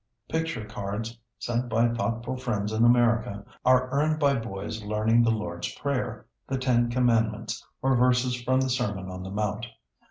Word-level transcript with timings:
Picture 0.29 0.65
cards 0.65 1.15
sent 1.37 1.69
by 1.69 1.87
thoughtful 1.89 2.35
friends 2.35 2.71
in 2.73 2.83
America 2.83 3.45
are 3.63 3.87
earned 3.91 4.17
by 4.19 4.33
boys 4.33 4.83
learning 4.83 5.21
the 5.21 5.29
Lord's 5.29 5.71
Prayer, 5.75 6.25
the 6.47 6.57
Ten 6.57 6.89
Commandments, 6.89 7.63
or 7.83 7.95
verses 7.95 8.41
from 8.41 8.61
the 8.61 8.69
Sermon 8.71 9.11
on 9.11 9.21
the 9.21 9.29
Mount. 9.29 9.67